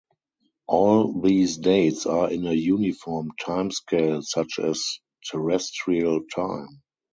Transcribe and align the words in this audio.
All 0.67 1.21
these 1.21 1.57
dates 1.57 2.07
are 2.07 2.31
in 2.31 2.47
a 2.47 2.53
uniform 2.53 3.33
time 3.39 3.69
scale 3.69 4.23
such 4.23 4.57
as 4.57 4.97
Terrestrial 5.29 6.21
Time. 6.35 6.81